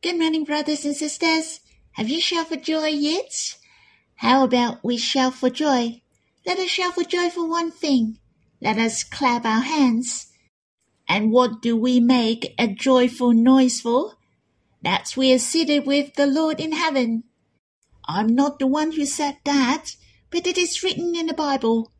Good 0.00 0.16
morning, 0.16 0.44
brothers 0.44 0.84
and 0.84 0.94
sisters. 0.94 1.58
Have 1.94 2.08
you 2.08 2.20
shouted 2.20 2.48
for 2.48 2.54
joy 2.54 2.86
yet? 2.86 3.56
How 4.14 4.44
about 4.44 4.84
we 4.84 4.96
shout 4.96 5.34
for 5.34 5.50
joy? 5.50 6.02
Let 6.46 6.60
us 6.60 6.70
shout 6.70 6.94
for 6.94 7.02
joy 7.02 7.30
for 7.30 7.50
one 7.50 7.72
thing. 7.72 8.20
Let 8.60 8.78
us 8.78 9.02
clap 9.02 9.44
our 9.44 9.62
hands. 9.62 10.28
And 11.08 11.32
what 11.32 11.60
do 11.60 11.76
we 11.76 11.98
make 11.98 12.54
a 12.60 12.68
joyful 12.68 13.32
noise 13.32 13.80
for? 13.80 14.12
That's 14.82 15.16
we 15.16 15.32
are 15.32 15.38
seated 15.40 15.84
with 15.84 16.14
the 16.14 16.28
Lord 16.28 16.60
in 16.60 16.70
heaven. 16.70 17.24
I'm 18.04 18.28
not 18.28 18.60
the 18.60 18.68
one 18.68 18.92
who 18.92 19.04
said 19.04 19.38
that, 19.46 19.96
but 20.30 20.46
it 20.46 20.56
is 20.56 20.80
written 20.84 21.16
in 21.16 21.26
the 21.26 21.34
Bible. 21.34 21.90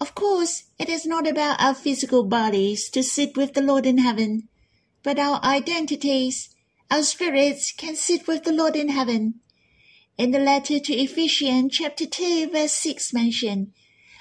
Of 0.00 0.16
course, 0.16 0.64
it 0.80 0.88
is 0.88 1.06
not 1.06 1.28
about 1.28 1.62
our 1.62 1.74
physical 1.74 2.24
bodies 2.24 2.90
to 2.90 3.04
sit 3.04 3.36
with 3.36 3.54
the 3.54 3.62
Lord 3.62 3.86
in 3.86 3.98
heaven, 3.98 4.48
but 5.04 5.20
our 5.20 5.40
identities, 5.44 6.48
our 6.90 7.02
spirits 7.02 7.72
can 7.72 7.96
sit 7.96 8.26
with 8.26 8.44
the 8.44 8.52
Lord 8.52 8.76
in 8.76 8.88
heaven. 8.88 9.40
In 10.16 10.30
the 10.30 10.38
letter 10.38 10.78
to 10.78 10.94
Ephesians 10.94 11.76
chapter 11.76 12.06
2 12.06 12.50
verse 12.50 12.72
6 12.72 13.12
mentioned, 13.12 13.72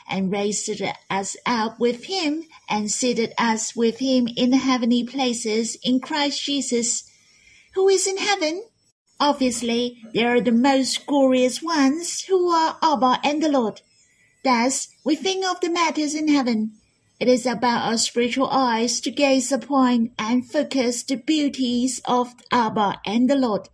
and 0.08 0.32
raised 0.32 0.70
us 1.10 1.36
up 1.46 1.80
with 1.80 2.06
him 2.06 2.44
and 2.70 2.92
seated 2.92 3.34
us 3.38 3.76
with 3.76 4.00
him 4.00 4.28
in 4.36 4.52
the 4.52 4.58
heavenly 4.58 5.04
places 5.04 5.78
in 5.84 6.00
Christ 6.00 6.44
Jesus, 6.44 7.10
who 7.74 7.88
is 7.88 8.08
in 8.08 8.18
heaven. 8.18 8.64
Obviously, 9.20 10.04
they 10.14 10.24
are 10.24 10.42
the 10.42 10.52
most 10.52 11.06
glorious 11.06 11.62
ones 11.62 12.22
who 12.26 12.50
are 12.50 12.78
Abba 12.84 13.20
and 13.24 13.42
the 13.42 13.50
Lord. 13.50 13.82
Thus, 14.44 14.90
we 15.04 15.16
think 15.16 15.46
of 15.46 15.60
the 15.62 15.70
matters 15.70 16.14
in 16.14 16.28
heaven. 16.28 16.74
It 17.18 17.30
is 17.30 17.46
about 17.46 17.88
our 17.90 17.98
spiritual 17.98 18.50
eyes 18.50 19.00
to 19.02 19.12
gaze 19.12 19.52
upon 19.52 20.12
and 20.20 20.50
focus 20.50 21.02
the 21.02 21.16
beauties 21.16 22.02
of 22.06 22.34
Abba 22.52 23.00
and 23.06 23.30
the 23.30 23.36
Lord. 23.36 23.70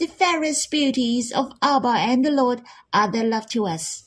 The 0.00 0.08
fairest 0.08 0.70
beauties 0.70 1.30
of 1.30 1.52
Abba 1.62 1.94
and 1.96 2.24
the 2.24 2.30
Lord 2.30 2.62
are 2.92 3.10
their 3.10 3.24
love 3.24 3.48
to 3.50 3.66
us. 3.66 4.04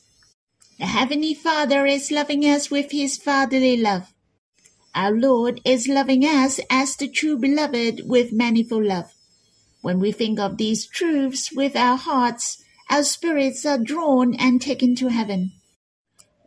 The 0.78 0.86
Heavenly 0.86 1.34
Father 1.34 1.86
is 1.86 2.10
loving 2.10 2.42
us 2.44 2.70
with 2.70 2.90
His 2.90 3.16
fatherly 3.16 3.78
love. 3.78 4.12
Our 4.94 5.12
Lord 5.12 5.60
is 5.64 5.88
loving 5.88 6.24
us 6.24 6.60
as 6.68 6.96
the 6.96 7.08
true 7.08 7.38
beloved 7.38 8.02
with 8.04 8.32
manifold 8.32 8.84
love. 8.84 9.12
When 9.80 10.00
we 10.00 10.12
think 10.12 10.38
of 10.38 10.58
these 10.58 10.86
truths 10.86 11.50
with 11.50 11.76
our 11.76 11.96
hearts, 11.96 12.62
our 12.90 13.04
spirits 13.04 13.64
are 13.64 13.78
drawn 13.78 14.34
and 14.34 14.60
taken 14.60 14.94
to 14.96 15.08
heaven. 15.08 15.52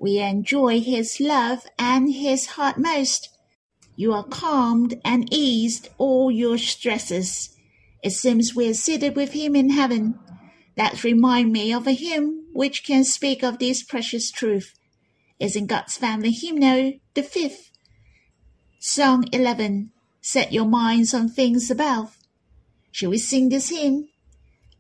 We 0.04 0.20
enjoy 0.20 0.82
His 0.82 1.22
love 1.22 1.66
and 1.80 2.14
His 2.14 2.46
heart 2.46 2.78
most. 2.78 3.30
You 3.96 4.12
are 4.12 4.26
calmed 4.26 5.00
and 5.06 5.34
eased 5.34 5.88
all 5.98 6.30
your 6.30 6.58
stresses. 6.58 7.56
It 8.04 8.10
seems 8.10 8.54
we 8.54 8.70
are 8.70 8.74
seated 8.74 9.16
with 9.16 9.32
Him 9.32 9.56
in 9.56 9.70
heaven. 9.70 10.20
That 10.76 11.06
remind 11.06 11.54
me 11.54 11.72
of 11.72 11.88
a 11.88 11.94
hymn 11.94 12.48
which 12.52 12.84
can 12.84 13.06
speak 13.06 13.44
of 13.44 13.60
this 13.60 13.82
precious 13.82 14.30
truth. 14.30 14.74
Is 15.40 15.56
in 15.56 15.68
God's 15.68 15.96
family 15.96 16.32
hymnal, 16.32 17.00
the 17.14 17.24
fifth. 17.24 17.72
Song 18.80 19.24
11. 19.32 19.92
Set 20.20 20.52
your 20.52 20.66
minds 20.66 21.14
on 21.14 21.30
things 21.30 21.72
above. 21.72 22.18
Shall 22.92 23.12
we 23.12 23.20
sing 23.20 23.48
this 23.48 23.70
hymn? 23.70 24.10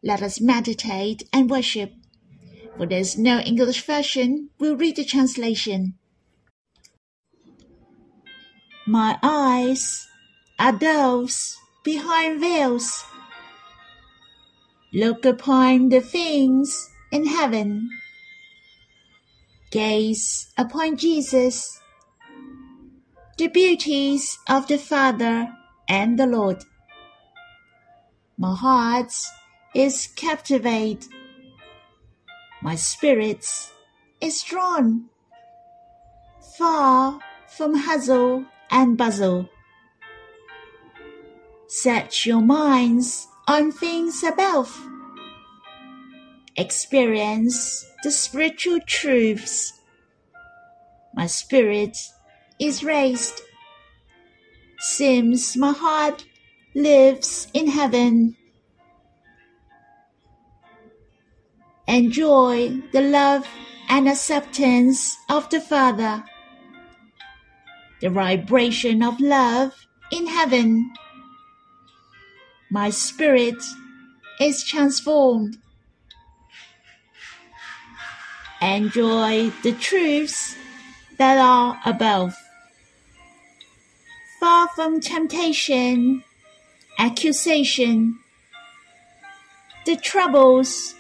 Let 0.04 0.22
us 0.22 0.42
meditate 0.42 1.24
and 1.32 1.50
worship. 1.50 1.94
For 2.78 2.86
there's 2.86 3.18
no 3.18 3.40
English 3.40 3.86
version, 3.86 4.50
we'll 4.60 4.76
read 4.76 4.96
the 4.96 5.06
translation. 5.06 5.96
My 8.86 9.18
eyes 9.24 10.08
are 10.60 10.74
doves 10.74 11.58
behind 11.84 12.42
veils. 12.42 13.06
Look 14.94 15.26
upon 15.26 15.90
the 15.90 16.02
things 16.02 16.90
in 17.12 17.26
heaven. 17.26 17.90
Gaze 19.72 20.52
upon 20.58 20.98
Jesus, 20.98 21.80
the 23.38 23.48
beauties 23.48 24.38
of 24.48 24.68
the 24.68 24.78
Father 24.78 25.48
and 25.88 26.20
the 26.20 26.28
Lord. 26.28 26.64
My 28.38 28.56
heart 28.56 29.14
is 29.74 30.08
captivated, 30.16 31.08
my 32.64 32.76
spirit 32.76 33.46
is 34.22 34.42
drawn 34.42 35.10
far 36.58 37.20
from 37.58 37.76
hustle 37.76 38.46
and 38.72 38.98
bustle. 38.98 39.50
Set 41.68 42.26
your 42.26 42.42
minds 42.42 43.28
on 43.48 43.72
things 43.72 44.24
above 44.24 44.72
experience 46.56 47.86
the 48.04 48.12
spiritual 48.12 48.80
truths. 48.88 49.74
My 51.16 51.28
spirit 51.28 51.98
is 52.60 52.84
raised. 52.84 53.42
Seems 54.80 55.58
my 55.58 55.72
heart 55.72 56.26
lives 56.76 57.48
in 57.54 57.68
heaven. 57.68 58.36
Enjoy 61.88 62.82
the 62.92 63.02
love 63.02 63.48
and 63.90 64.08
acceptance 64.08 65.18
of 65.30 65.50
the 65.50 65.62
Father. 65.62 66.24
The 68.02 68.10
vibration 68.10 69.04
of 69.04 69.20
love 69.20 69.88
in 70.12 70.28
heaven. 70.28 70.92
My 72.72 72.90
spirit 72.90 73.62
is 74.40 74.64
transformed 74.64 75.58
enjoy 78.64 79.50
the 79.62 79.74
truths 79.74 80.56
that 81.18 81.38
are 81.38 81.80
above. 81.86 82.34
Far 84.40 84.70
from 84.70 85.02
temptation, 85.02 86.24
accusation, 86.98 88.20
the 89.86 89.98
troubles, 89.98 90.96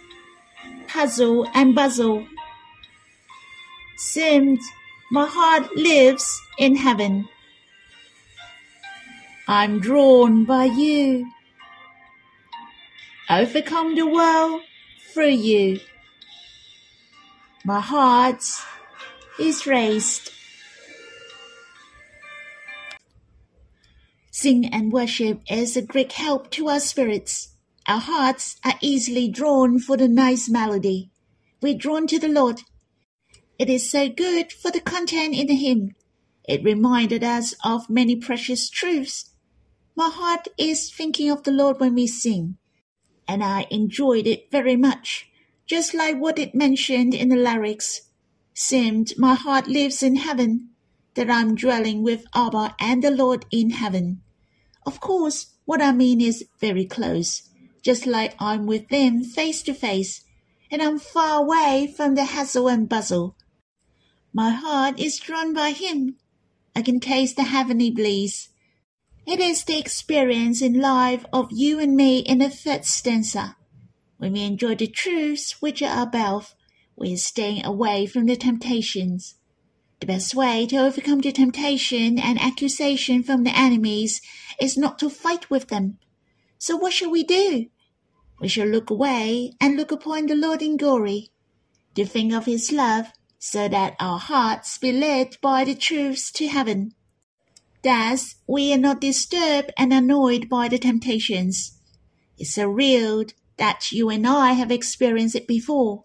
puzzle 0.93 1.47
and 1.55 1.73
bustle. 1.73 2.27
Seemed 3.97 4.59
my 5.11 5.25
heart 5.27 5.75
lives 5.75 6.39
in 6.59 6.75
heaven. 6.75 7.27
I'm 9.47 9.79
drawn 9.79 10.45
by 10.45 10.65
you. 10.65 11.25
Overcome 13.27 13.95
the 13.95 14.05
world 14.05 14.61
through 15.11 15.37
you. 15.49 15.79
My 17.65 17.79
heart 17.79 18.43
is 19.39 19.65
raised. 19.65 20.31
Sing 24.29 24.71
and 24.71 24.91
worship 24.91 25.41
is 25.49 25.75
a 25.75 25.81
great 25.81 26.13
help 26.13 26.51
to 26.51 26.67
our 26.67 26.79
spirits. 26.79 27.52
Our 27.87 27.99
hearts 27.99 28.57
are 28.63 28.75
easily 28.81 29.27
drawn 29.27 29.79
for 29.79 29.97
the 29.97 30.07
nice 30.07 30.49
melody. 30.49 31.11
We're 31.61 31.77
drawn 31.77 32.07
to 32.07 32.19
the 32.19 32.29
Lord. 32.29 32.61
It 33.59 33.69
is 33.69 33.89
so 33.89 34.09
good 34.09 34.51
for 34.51 34.71
the 34.71 34.81
content 34.81 35.35
in 35.35 35.47
the 35.47 35.55
hymn. 35.55 35.95
It 36.47 36.63
reminded 36.63 37.23
us 37.23 37.55
of 37.63 37.89
many 37.89 38.15
precious 38.15 38.69
truths. 38.69 39.31
My 39.95 40.09
heart 40.09 40.47
is 40.57 40.91
thinking 40.91 41.29
of 41.29 41.43
the 41.43 41.51
Lord 41.51 41.79
when 41.79 41.95
we 41.95 42.07
sing, 42.07 42.57
and 43.27 43.43
I 43.43 43.67
enjoyed 43.69 44.27
it 44.27 44.51
very 44.51 44.75
much 44.75 45.29
just 45.65 45.93
like 45.93 46.17
what 46.17 46.37
it 46.37 46.53
mentioned 46.53 47.13
in 47.13 47.29
the 47.29 47.35
lyrics. 47.35 48.01
Seemed 48.53 49.13
my 49.17 49.33
heart 49.33 49.67
lives 49.67 50.03
in 50.03 50.17
heaven, 50.17 50.69
that 51.15 51.29
I'm 51.29 51.55
dwelling 51.55 52.03
with 52.03 52.25
Abba 52.35 52.75
and 52.79 53.03
the 53.03 53.11
Lord 53.11 53.45
in 53.51 53.71
heaven. 53.71 54.21
Of 54.85 54.99
course, 54.99 55.53
what 55.65 55.81
I 55.81 55.91
mean 55.91 56.21
is 56.21 56.45
very 56.59 56.85
close, 56.85 57.49
just 57.83 58.07
like 58.07 58.33
I'm 58.39 58.65
with 58.65 58.87
them 58.87 59.23
face 59.23 59.61
to 59.63 59.73
face, 59.73 60.23
and 60.71 60.81
I'm 60.81 60.97
far 60.97 61.41
away 61.41 61.93
from 61.95 62.15
the 62.15 62.23
hassle 62.23 62.69
and 62.69 62.89
bustle. 62.89 63.35
My 64.33 64.49
heart 64.49 64.99
is 64.99 65.19
drawn 65.19 65.53
by 65.53 65.71
him. 65.71 66.15
I 66.75 66.81
can 66.81 66.99
taste 66.99 67.35
the 67.35 67.43
heavenly 67.43 67.91
bliss. 67.91 68.49
It 69.27 69.39
is 69.39 69.63
the 69.63 69.77
experience 69.77 70.61
in 70.61 70.81
life 70.81 71.25
of 71.31 71.49
you 71.51 71.79
and 71.79 71.95
me 71.95 72.19
in 72.19 72.39
the 72.39 72.49
third 72.49 72.85
stanza. 72.85 73.57
When 74.17 74.33
we 74.33 74.43
enjoy 74.43 74.75
the 74.75 74.87
truths 74.87 75.61
which 75.61 75.83
are 75.83 76.01
above, 76.01 76.55
we 76.95 77.13
are 77.13 77.17
staying 77.17 77.65
away 77.65 78.05
from 78.05 78.25
the 78.25 78.35
temptations. 78.35 79.35
The 79.99 80.07
best 80.07 80.33
way 80.33 80.65
to 80.67 80.77
overcome 80.77 81.19
the 81.19 81.31
temptation 81.31 82.17
and 82.17 82.39
accusation 82.41 83.23
from 83.23 83.43
the 83.43 83.57
enemies 83.57 84.21
is 84.59 84.77
not 84.77 84.99
to 84.99 85.09
fight 85.09 85.49
with 85.49 85.67
them. 85.67 85.99
So 86.57 86.75
what 86.77 86.93
shall 86.93 87.11
we 87.11 87.23
do? 87.23 87.67
We 88.43 88.49
shall 88.49 88.67
look 88.67 88.89
away 88.89 89.53
and 89.61 89.77
look 89.77 89.93
upon 89.93 90.25
the 90.25 90.35
Lord 90.35 90.61
in 90.61 90.75
glory, 90.75 91.31
to 91.95 92.05
think 92.05 92.33
of 92.33 92.45
his 92.45 92.73
love, 92.73 93.05
so 93.39 93.69
that 93.69 93.95
our 94.01 94.19
hearts 94.19 94.77
be 94.77 94.91
led 94.91 95.37
by 95.41 95.63
the 95.63 95.75
truths 95.75 96.29
to 96.33 96.47
heaven. 96.47 96.93
Thus 97.83 98.35
we 98.45 98.73
are 98.73 98.77
not 98.77 98.99
disturbed 98.99 99.71
and 99.77 99.93
annoyed 99.93 100.49
by 100.49 100.67
the 100.67 100.77
temptations 100.77 101.79
It's 102.37 102.57
a 102.57 102.67
real 102.67 103.23
that 103.55 103.93
you 103.93 104.09
and 104.09 104.27
I 104.27 104.51
have 104.51 104.71
experienced 104.71 105.35
it 105.35 105.47
before. 105.47 106.03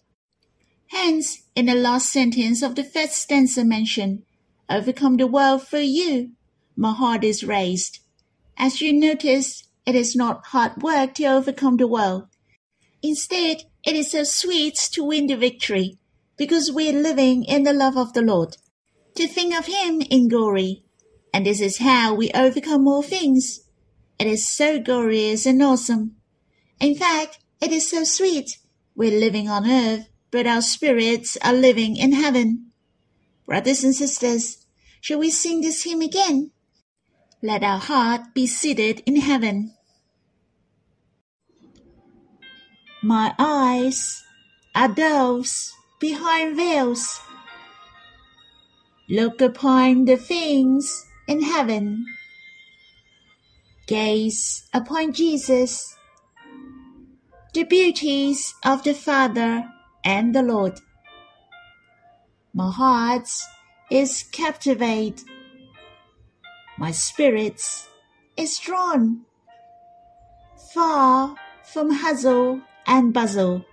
Hence, 0.92 1.42
in 1.56 1.66
the 1.66 1.74
last 1.74 2.12
sentence 2.12 2.62
of 2.62 2.76
the 2.76 2.84
first 2.84 3.16
stanza 3.16 3.64
mentioned, 3.64 4.22
overcome 4.70 5.16
the 5.16 5.26
world 5.26 5.66
through 5.66 5.90
you, 5.90 6.34
my 6.76 6.92
heart 6.92 7.24
is 7.24 7.42
raised. 7.42 7.98
As 8.56 8.80
you 8.80 8.92
notice, 8.92 9.67
it 9.88 9.94
is 9.94 10.14
not 10.14 10.48
hard 10.48 10.82
work 10.82 11.14
to 11.14 11.24
overcome 11.24 11.78
the 11.78 11.86
world. 11.88 12.24
Instead, 13.02 13.62
it 13.86 13.96
is 13.96 14.10
so 14.10 14.22
sweet 14.22 14.76
to 14.92 15.02
win 15.02 15.28
the 15.28 15.34
victory 15.34 15.96
because 16.36 16.70
we 16.70 16.90
are 16.90 17.02
living 17.02 17.42
in 17.44 17.62
the 17.62 17.72
love 17.72 17.96
of 17.96 18.12
the 18.12 18.20
Lord, 18.20 18.58
to 19.14 19.26
think 19.26 19.58
of 19.58 19.64
Him 19.64 20.02
in 20.02 20.28
glory. 20.28 20.84
And 21.32 21.46
this 21.46 21.62
is 21.62 21.78
how 21.78 22.12
we 22.12 22.30
overcome 22.34 22.86
all 22.86 23.00
things. 23.00 23.60
It 24.18 24.26
is 24.26 24.46
so 24.46 24.78
glorious 24.78 25.46
and 25.46 25.62
awesome. 25.62 26.16
In 26.80 26.94
fact, 26.94 27.38
it 27.62 27.72
is 27.72 27.88
so 27.88 28.04
sweet. 28.04 28.58
We're 28.94 29.18
living 29.18 29.48
on 29.48 29.66
earth, 29.66 30.06
but 30.30 30.46
our 30.46 30.60
spirits 30.60 31.38
are 31.42 31.54
living 31.54 31.96
in 31.96 32.12
heaven. 32.12 32.72
Brothers 33.46 33.84
and 33.84 33.94
sisters, 33.94 34.66
shall 35.00 35.18
we 35.18 35.30
sing 35.30 35.62
this 35.62 35.84
hymn 35.84 36.02
again? 36.02 36.50
Let 37.40 37.62
our 37.62 37.78
heart 37.78 38.34
be 38.34 38.46
seated 38.46 39.02
in 39.06 39.16
heaven. 39.16 39.77
My 43.02 43.32
eyes 43.38 44.24
are 44.74 44.88
doves 44.88 45.72
behind 46.00 46.56
veils. 46.56 47.20
Look 49.08 49.40
upon 49.40 50.04
the 50.04 50.16
things 50.16 51.06
in 51.28 51.42
heaven. 51.42 52.04
Gaze 53.86 54.68
upon 54.74 55.12
Jesus, 55.12 55.96
the 57.54 57.62
beauties 57.62 58.52
of 58.64 58.82
the 58.82 58.94
Father 58.94 59.64
and 60.04 60.34
the 60.34 60.42
Lord. 60.42 60.80
My 62.52 62.70
heart 62.70 63.28
is 63.90 64.24
captivated. 64.32 65.22
My 66.76 66.90
spirit 66.90 67.62
is 68.36 68.58
drawn 68.58 69.24
far 70.74 71.36
from 71.62 71.90
hustle 71.90 72.60
and 72.88 73.12
bustle. 73.12 73.64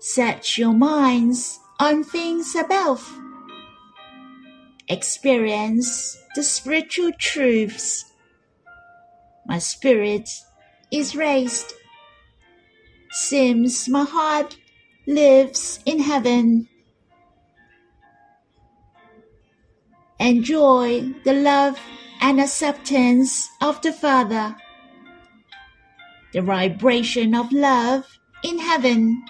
Set 0.00 0.58
your 0.58 0.72
minds 0.72 1.60
on 1.78 2.02
things 2.02 2.56
above. 2.56 3.20
Experience 4.88 6.18
the 6.34 6.42
spiritual 6.42 7.12
truths. 7.18 8.04
My 9.46 9.58
spirit 9.58 10.28
is 10.90 11.14
raised. 11.14 11.72
Seems 13.10 13.88
my 13.88 14.04
heart 14.04 14.56
lives 15.06 15.80
in 15.86 16.00
heaven. 16.00 16.68
Enjoy 20.18 21.12
the 21.24 21.34
love 21.34 21.78
and 22.20 22.40
acceptance 22.40 23.48
of 23.60 23.80
the 23.82 23.92
Father. 23.92 24.56
The 26.34 26.42
vibration 26.42 27.34
of 27.34 27.50
love 27.52 28.18
in 28.42 28.58
heaven. 28.58 29.24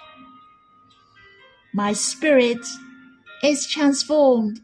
My 1.73 1.93
spirit 1.93 2.65
is 3.41 3.65
transformed 3.65 4.59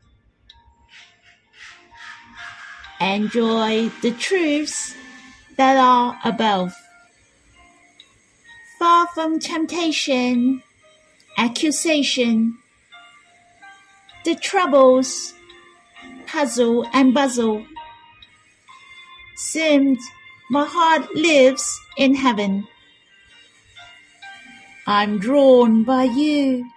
enjoy 3.01 3.89
the 4.03 4.11
truths 4.11 4.95
that 5.57 5.75
are 5.75 6.19
above. 6.23 6.75
Far 8.77 9.07
from 9.07 9.39
temptation, 9.39 10.61
accusation, 11.37 12.57
the 14.23 14.35
troubles, 14.35 15.33
puzzle 16.27 16.87
and 16.93 17.13
bustle. 17.13 17.65
Seemed 19.35 19.97
my 20.51 20.65
heart 20.65 21.15
lives 21.15 21.79
in 21.97 22.13
heaven. 22.13 22.67
I'm 24.85 25.17
drawn 25.17 25.85
by 25.85 26.03
you. 26.03 26.69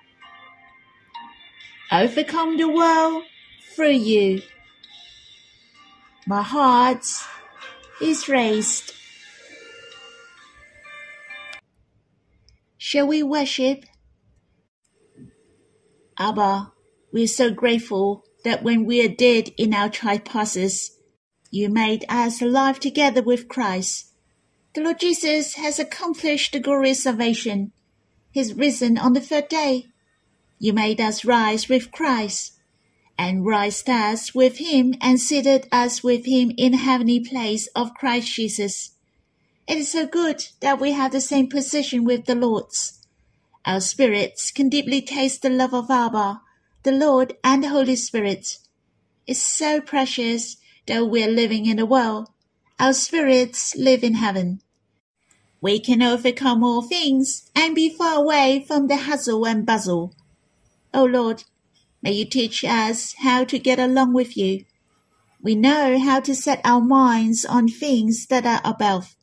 Overcome 1.90 2.56
the 2.56 2.68
world 2.68 3.24
through 3.74 3.98
you. 3.98 4.42
My 6.24 6.42
heart 6.42 7.04
is 8.00 8.28
raised. 8.28 8.92
Shall 12.78 13.08
we 13.08 13.24
worship? 13.24 13.86
Abba, 16.16 16.70
we 17.12 17.24
are 17.24 17.26
so 17.26 17.50
grateful 17.50 18.22
that 18.44 18.62
when 18.62 18.84
we 18.84 19.04
are 19.04 19.08
dead 19.08 19.50
in 19.56 19.74
our 19.74 19.88
trespasses, 19.88 20.96
you 21.54 21.68
made 21.68 22.04
us 22.08 22.42
alive 22.42 22.80
together 22.80 23.22
with 23.22 23.46
Christ. 23.46 24.08
The 24.74 24.80
Lord 24.80 24.98
Jesus 24.98 25.54
has 25.54 25.78
accomplished 25.78 26.52
the 26.52 26.58
glorious 26.58 27.04
salvation. 27.04 27.70
He's 28.32 28.54
risen 28.54 28.98
on 28.98 29.12
the 29.12 29.20
third 29.20 29.48
day. 29.48 29.86
You 30.58 30.72
made 30.72 31.00
us 31.00 31.24
rise 31.24 31.68
with 31.68 31.92
Christ 31.92 32.54
and 33.16 33.46
raised 33.46 33.88
us 33.88 34.34
with 34.34 34.56
him 34.56 34.96
and 35.00 35.20
seated 35.20 35.68
us 35.70 36.02
with 36.02 36.26
him 36.26 36.50
in 36.58 36.72
heavenly 36.72 37.20
place 37.20 37.68
of 37.68 37.94
Christ 37.94 38.34
Jesus. 38.34 38.90
It 39.68 39.78
is 39.78 39.92
so 39.92 40.08
good 40.08 40.48
that 40.58 40.80
we 40.80 40.90
have 40.90 41.12
the 41.12 41.20
same 41.20 41.48
position 41.48 42.02
with 42.02 42.24
the 42.24 42.34
Lord's. 42.34 43.00
Our 43.64 43.80
spirits 43.80 44.50
can 44.50 44.68
deeply 44.68 45.00
taste 45.00 45.42
the 45.42 45.50
love 45.50 45.72
of 45.72 45.88
Abba, 45.88 46.40
the 46.82 46.90
Lord 46.90 47.36
and 47.44 47.62
the 47.62 47.68
Holy 47.68 47.94
Spirit. 47.94 48.58
It's 49.28 49.40
so 49.40 49.80
precious 49.80 50.56
that 50.86 51.08
we're 51.08 51.28
living 51.28 51.66
in 51.66 51.76
the 51.76 51.86
world. 51.86 52.28
Our 52.78 52.92
spirits 52.92 53.74
live 53.76 54.02
in 54.02 54.14
heaven. 54.14 54.60
We 55.60 55.80
can 55.80 56.02
overcome 56.02 56.62
all 56.62 56.82
things 56.82 57.50
and 57.54 57.74
be 57.74 57.88
far 57.88 58.16
away 58.16 58.64
from 58.66 58.86
the 58.86 58.96
hustle 58.96 59.46
and 59.46 59.64
bustle. 59.64 60.14
O 60.92 61.02
oh 61.02 61.04
Lord, 61.04 61.44
May 62.04 62.12
you 62.12 62.26
teach 62.26 62.62
us 62.64 63.14
how 63.20 63.44
to 63.44 63.58
get 63.58 63.78
along 63.78 64.12
with 64.12 64.36
you. 64.36 64.66
We 65.40 65.54
know 65.54 65.98
how 65.98 66.20
to 66.20 66.34
set 66.34 66.60
our 66.62 66.82
minds 66.82 67.46
on 67.46 67.66
things 67.66 68.26
that 68.26 68.44
are 68.44 68.60
above, 68.62 69.16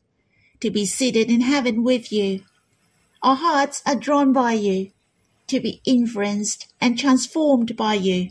to 0.58 0.68
be 0.68 0.84
seated 0.84 1.30
in 1.30 1.42
heaven 1.42 1.84
with 1.84 2.10
you. 2.10 2.42
Our 3.22 3.36
hearts 3.36 3.82
are 3.86 3.94
drawn 3.94 4.32
by 4.32 4.54
you, 4.54 4.90
to 5.46 5.60
be 5.60 5.80
influenced 5.84 6.74
and 6.80 6.98
transformed 6.98 7.76
by 7.76 7.94
you. 7.94 8.30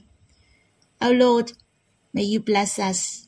O 1.00 1.08
oh 1.08 1.14
Lord, 1.14 1.54
may 2.14 2.24
you 2.24 2.40
bless 2.40 2.80
us. 2.80 3.28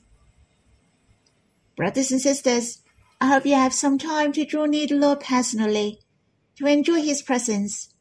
Brothers 1.75 2.11
and 2.11 2.21
sisters, 2.21 2.81
I 3.19 3.27
hope 3.27 3.45
you 3.45 3.55
have 3.55 3.73
some 3.73 3.97
time 3.97 4.31
to 4.33 4.45
draw 4.45 4.65
near 4.65 4.87
the 4.87 4.95
Lord 4.95 5.21
personally, 5.21 5.99
to 6.57 6.67
enjoy 6.67 7.01
His 7.01 7.21
presence. 7.21 7.93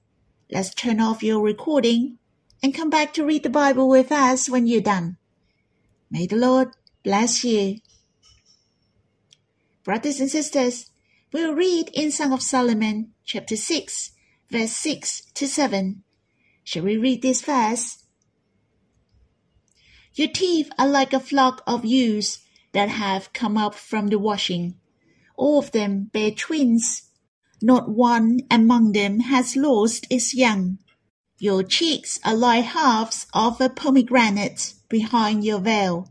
Let's 0.50 0.74
turn 0.74 1.00
off 1.00 1.22
your 1.22 1.40
recording 1.40 2.18
and 2.62 2.74
come 2.74 2.90
back 2.90 3.12
to 3.14 3.24
read 3.24 3.42
the 3.42 3.50
Bible 3.50 3.88
with 3.88 4.12
us 4.12 4.50
when 4.50 4.66
you're 4.66 4.80
done. 4.80 5.16
May 6.10 6.26
the 6.26 6.36
Lord 6.36 6.68
bless 7.02 7.42
you. 7.42 7.78
Brothers 9.84 10.20
and 10.20 10.30
sisters, 10.30 10.90
we'll 11.32 11.54
read 11.54 11.88
in 11.94 12.12
Song 12.12 12.32
of 12.32 12.42
Solomon, 12.42 13.12
chapter 13.24 13.56
6, 13.56 14.10
verse 14.50 14.72
6 14.72 15.22
to 15.34 15.48
7. 15.48 16.02
Shall 16.62 16.82
we 16.82 16.96
read 16.96 17.22
this 17.22 17.40
verse? 17.40 18.01
Your 20.14 20.28
teeth 20.28 20.70
are 20.78 20.88
like 20.88 21.12
a 21.12 21.20
flock 21.20 21.62
of 21.66 21.84
ewes 21.84 22.38
that 22.72 22.88
have 22.88 23.32
come 23.32 23.56
up 23.56 23.74
from 23.74 24.08
the 24.08 24.18
washing. 24.18 24.74
All 25.36 25.58
of 25.58 25.72
them 25.72 26.10
bear 26.12 26.30
twins. 26.30 27.02
Not 27.62 27.88
one 27.88 28.40
among 28.50 28.92
them 28.92 29.20
has 29.20 29.56
lost 29.56 30.06
its 30.10 30.34
young. 30.34 30.78
Your 31.38 31.62
cheeks 31.62 32.20
are 32.24 32.36
like 32.36 32.64
halves 32.64 33.26
of 33.32 33.60
a 33.60 33.68
pomegranate 33.68 34.74
behind 34.88 35.44
your 35.44 35.60
veil. 35.60 36.08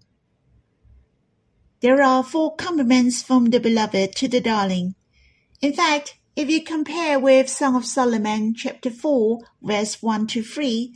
There 1.82 2.02
are 2.02 2.24
four 2.24 2.56
compliments 2.56 3.22
from 3.22 3.46
the 3.46 3.60
beloved 3.60 4.16
to 4.18 4.28
the 4.28 4.42
darling. 4.42 4.96
In 5.62 5.74
fact, 5.74 6.16
if 6.36 6.50
you 6.50 6.64
compare 6.64 7.20
with 7.20 7.50
Song 7.50 7.76
of 7.76 7.86
Solomon 7.86 8.54
chapter 8.56 8.90
4 8.90 9.40
verse 9.62 10.02
1 10.02 10.28
to 10.28 10.44
3, 10.44 10.96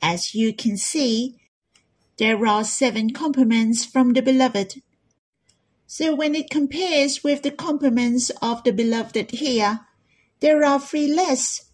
as 0.00 0.34
you 0.34 0.54
can 0.54 0.76
see, 0.76 1.36
there 2.18 2.46
are 2.46 2.64
seven 2.64 3.12
compliments 3.12 3.84
from 3.84 4.12
the 4.12 4.22
beloved. 4.22 4.82
So 5.86 6.14
when 6.14 6.34
it 6.34 6.50
compares 6.50 7.22
with 7.22 7.42
the 7.42 7.50
compliments 7.50 8.30
of 8.42 8.62
the 8.64 8.72
beloved 8.72 9.30
here, 9.30 9.80
there 10.40 10.64
are 10.64 10.80
three 10.80 11.06
less 11.06 11.70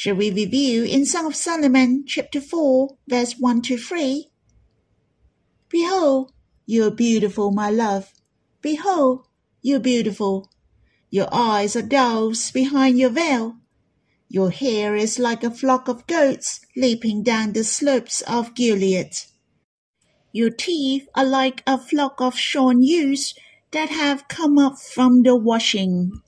Shall 0.00 0.14
we 0.14 0.30
review 0.30 0.84
in 0.84 1.04
Song 1.04 1.26
of 1.26 1.34
Solomon 1.34 2.04
chapter 2.06 2.40
4 2.40 2.98
verse 3.08 3.34
1 3.36 3.62
to 3.62 3.76
3? 3.76 4.30
Behold, 5.68 6.32
you 6.66 6.86
are 6.86 6.92
beautiful, 6.92 7.50
my 7.50 7.68
love. 7.68 8.12
Behold, 8.62 9.26
you 9.60 9.74
are 9.74 9.80
beautiful. 9.80 10.52
Your 11.10 11.26
eyes 11.32 11.74
are 11.74 11.82
doves 11.82 12.52
behind 12.52 12.96
your 12.96 13.10
veil. 13.10 13.56
Your 14.28 14.52
hair 14.52 14.94
is 14.94 15.18
like 15.18 15.42
a 15.42 15.50
flock 15.50 15.88
of 15.88 16.06
goats 16.06 16.60
leaping 16.76 17.24
down 17.24 17.52
the 17.52 17.64
slopes 17.64 18.20
of 18.20 18.54
Gilead. 18.54 19.10
Your 20.32 20.50
teeth 20.50 21.08
are 21.14 21.24
like 21.24 21.62
a 21.66 21.78
flock 21.78 22.20
of 22.20 22.38
shorn 22.38 22.82
ewes 22.82 23.34
that 23.70 23.88
have 23.88 24.28
come 24.28 24.58
up 24.58 24.78
from 24.78 25.22
the 25.22 25.34
washing, 25.34 26.20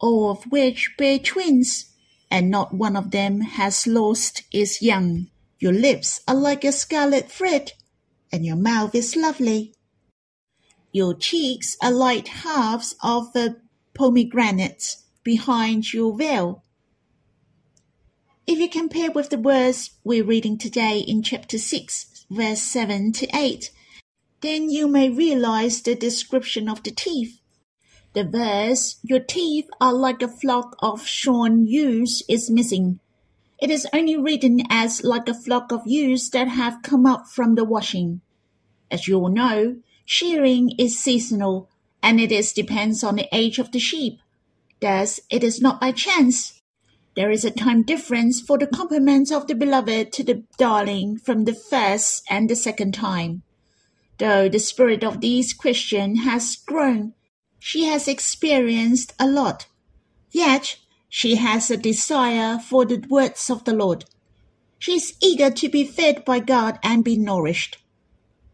all 0.00 0.30
of 0.30 0.44
which 0.44 0.94
bear 0.98 1.18
twins, 1.18 1.92
and 2.30 2.50
not 2.50 2.74
one 2.74 2.96
of 2.96 3.10
them 3.10 3.40
has 3.40 3.86
lost 3.86 4.42
its 4.50 4.82
young. 4.82 5.28
Your 5.58 5.72
lips 5.72 6.20
are 6.26 6.34
like 6.34 6.64
a 6.64 6.72
scarlet 6.72 7.30
thread, 7.30 7.72
and 8.32 8.44
your 8.44 8.56
mouth 8.56 8.94
is 8.94 9.14
lovely. 9.14 9.74
Your 10.90 11.14
cheeks 11.14 11.76
are 11.80 11.92
like 11.92 12.26
halves 12.26 12.96
of 13.02 13.32
the 13.32 13.56
pomegranate 13.94 14.96
behind 15.22 15.92
your 15.92 16.16
veil. 16.16 16.64
If 18.46 18.58
you 18.58 18.68
compare 18.68 19.12
with 19.12 19.30
the 19.30 19.38
words 19.38 19.90
we're 20.02 20.24
reading 20.24 20.58
today 20.58 20.98
in 20.98 21.22
chapter 21.22 21.58
6, 21.58 22.06
verse 22.32 22.62
7 22.62 23.12
to 23.12 23.28
8, 23.36 23.70
then 24.40 24.70
you 24.70 24.88
may 24.88 25.10
realize 25.10 25.82
the 25.82 25.94
description 25.94 26.68
of 26.68 26.82
the 26.82 26.90
teeth. 26.90 27.40
The 28.14 28.24
verse, 28.24 28.96
Your 29.02 29.20
teeth 29.20 29.68
are 29.80 29.92
like 29.92 30.22
a 30.22 30.28
flock 30.28 30.76
of 30.80 31.06
shorn 31.06 31.66
ewes, 31.66 32.22
is 32.28 32.50
missing. 32.50 33.00
It 33.60 33.70
is 33.70 33.86
only 33.92 34.16
written 34.16 34.62
as 34.70 35.04
like 35.04 35.28
a 35.28 35.34
flock 35.34 35.70
of 35.72 35.86
ewes 35.86 36.30
that 36.30 36.48
have 36.48 36.82
come 36.82 37.06
up 37.06 37.28
from 37.28 37.54
the 37.54 37.64
washing. 37.64 38.22
As 38.90 39.06
you 39.06 39.18
all 39.18 39.28
know, 39.28 39.76
shearing 40.04 40.74
is 40.78 40.98
seasonal, 40.98 41.68
and 42.02 42.18
it 42.18 42.32
is 42.32 42.52
depends 42.52 43.04
on 43.04 43.16
the 43.16 43.28
age 43.30 43.58
of 43.58 43.72
the 43.72 43.78
sheep. 43.78 44.20
Thus, 44.80 45.20
it 45.30 45.44
is 45.44 45.60
not 45.60 45.80
by 45.80 45.92
chance. 45.92 46.61
There 47.14 47.30
is 47.30 47.44
a 47.44 47.50
time 47.50 47.82
difference 47.82 48.40
for 48.40 48.56
the 48.56 48.66
compliments 48.66 49.30
of 49.30 49.46
the 49.46 49.54
beloved 49.54 50.12
to 50.14 50.24
the 50.24 50.44
darling 50.56 51.18
from 51.18 51.44
the 51.44 51.54
first 51.54 52.24
and 52.30 52.48
the 52.48 52.56
second 52.56 52.94
time. 52.94 53.42
Though 54.18 54.48
the 54.48 54.58
spirit 54.58 55.04
of 55.04 55.20
this 55.20 55.52
Christian 55.52 56.16
has 56.16 56.56
grown, 56.56 57.12
she 57.58 57.84
has 57.84 58.08
experienced 58.08 59.12
a 59.18 59.26
lot. 59.26 59.66
Yet 60.30 60.78
she 61.08 61.36
has 61.36 61.70
a 61.70 61.76
desire 61.76 62.58
for 62.58 62.86
the 62.86 63.04
words 63.10 63.50
of 63.50 63.64
the 63.64 63.74
Lord. 63.74 64.06
She 64.78 64.94
is 64.94 65.14
eager 65.22 65.50
to 65.50 65.68
be 65.68 65.84
fed 65.84 66.24
by 66.24 66.40
God 66.40 66.78
and 66.82 67.04
be 67.04 67.18
nourished. 67.18 67.78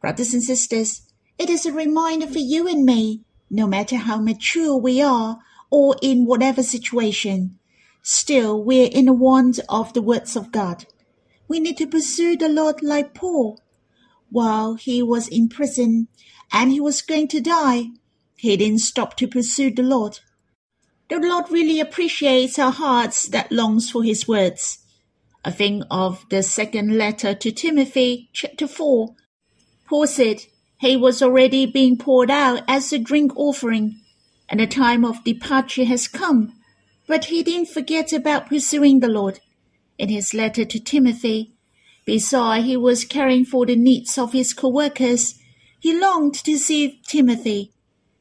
Brothers 0.00 0.34
and 0.34 0.42
sisters, 0.42 1.02
it 1.38 1.48
is 1.48 1.64
a 1.64 1.72
reminder 1.72 2.26
for 2.26 2.40
you 2.40 2.66
and 2.66 2.84
me, 2.84 3.22
no 3.48 3.68
matter 3.68 3.96
how 3.96 4.18
mature 4.18 4.76
we 4.76 5.00
are 5.00 5.38
or 5.70 5.94
in 6.02 6.26
whatever 6.26 6.62
situation, 6.62 7.58
Still, 8.02 8.62
we're 8.62 8.88
in 8.90 9.18
want 9.18 9.60
of 9.68 9.92
the 9.92 10.02
words 10.02 10.36
of 10.36 10.52
God. 10.52 10.86
We 11.48 11.60
need 11.60 11.76
to 11.78 11.86
pursue 11.86 12.36
the 12.36 12.48
Lord 12.48 12.82
like 12.82 13.14
Paul. 13.14 13.60
While 14.30 14.74
he 14.74 15.02
was 15.02 15.28
in 15.28 15.48
prison 15.48 16.08
and 16.52 16.70
he 16.70 16.80
was 16.80 17.02
going 17.02 17.28
to 17.28 17.40
die, 17.40 17.86
he 18.36 18.56
didn't 18.56 18.80
stop 18.80 19.16
to 19.16 19.26
pursue 19.26 19.70
the 19.70 19.82
Lord. 19.82 20.20
The 21.08 21.18
Lord 21.18 21.50
really 21.50 21.80
appreciates 21.80 22.58
our 22.58 22.70
hearts 22.70 23.28
that 23.28 23.50
longs 23.50 23.90
for 23.90 24.02
his 24.02 24.28
words. 24.28 24.78
I 25.44 25.50
think 25.50 25.84
of 25.90 26.26
the 26.28 26.42
second 26.42 26.98
letter 26.98 27.34
to 27.34 27.50
Timothy, 27.50 28.28
chapter 28.34 28.68
4. 28.68 29.14
Paul 29.86 30.06
said 30.06 30.42
he 30.78 30.96
was 30.96 31.22
already 31.22 31.64
being 31.64 31.96
poured 31.96 32.30
out 32.30 32.62
as 32.68 32.92
a 32.92 32.98
drink 32.98 33.34
offering, 33.36 34.00
and 34.48 34.60
the 34.60 34.66
time 34.66 35.04
of 35.04 35.24
departure 35.24 35.84
has 35.84 36.06
come. 36.06 36.52
But 37.08 37.24
he 37.24 37.42
didn't 37.42 37.70
forget 37.70 38.12
about 38.12 38.48
pursuing 38.48 39.00
the 39.00 39.08
Lord. 39.08 39.40
In 39.96 40.10
his 40.10 40.34
letter 40.34 40.66
to 40.66 40.78
Timothy, 40.78 41.54
besides 42.04 42.66
he 42.66 42.76
was 42.76 43.06
caring 43.06 43.46
for 43.46 43.64
the 43.64 43.74
needs 43.74 44.18
of 44.18 44.32
his 44.32 44.52
co-workers, 44.52 45.40
he 45.80 45.98
longed 45.98 46.34
to 46.44 46.58
see 46.58 47.00
Timothy. 47.08 47.72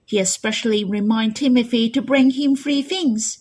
He 0.05 0.19
especially 0.19 0.85
reminded 0.85 1.35
Timothy 1.35 1.89
to 1.89 2.01
bring 2.01 2.31
him 2.31 2.55
three 2.55 2.81
things. 2.81 3.39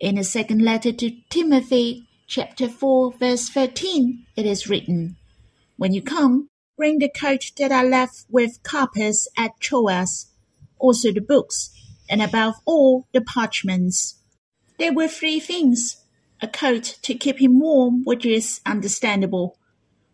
In 0.00 0.16
the 0.16 0.24
second 0.24 0.60
letter 0.60 0.90
to 0.92 1.12
Timothy, 1.30 2.08
chapter 2.26 2.68
4, 2.68 3.12
verse 3.12 3.48
13, 3.48 4.26
it 4.36 4.44
is 4.44 4.68
written, 4.68 5.16
When 5.76 5.94
you 5.94 6.02
come, 6.02 6.48
bring 6.76 6.98
the 6.98 7.08
coat 7.08 7.52
that 7.58 7.70
I 7.70 7.84
left 7.84 8.24
with 8.28 8.62
Carpus 8.64 9.28
at 9.38 9.52
Troas, 9.60 10.32
also 10.80 11.12
the 11.12 11.20
books, 11.20 11.70
and 12.10 12.20
above 12.20 12.56
all 12.66 13.06
the 13.12 13.20
parchments. 13.20 14.18
There 14.84 14.92
were 14.92 15.08
three 15.08 15.40
things 15.40 16.04
a 16.42 16.46
coat 16.46 16.98
to 17.00 17.14
keep 17.14 17.40
him 17.40 17.58
warm, 17.58 18.04
which 18.04 18.26
is 18.26 18.60
understandable. 18.66 19.56